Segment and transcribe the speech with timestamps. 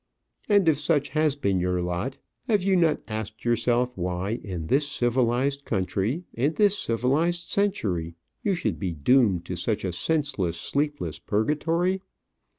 [0.49, 2.17] And if such has been your lot,
[2.47, 8.55] have you not asked yourself why in this civilized country, in this civilized century, you
[8.55, 12.01] should be doomed to such a senseless, sleepless purgatory?